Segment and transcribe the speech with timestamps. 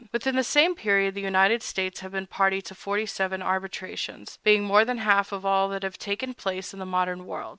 [0.11, 4.63] Within the same period the United States have been a party to forty seven arbitrations—being
[4.63, 7.49] more than half of all that have taken place in the modern world.